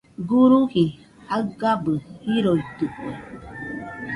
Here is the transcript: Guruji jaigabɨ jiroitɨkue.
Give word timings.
Guruji 0.27 0.85
jaigabɨ 1.29 1.93
jiroitɨkue. 2.31 3.11